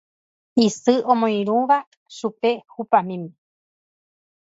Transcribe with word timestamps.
Isy 0.65 0.93
omoirũva 1.11 1.77
chupe 2.15 2.49
hupamíme 2.73 3.29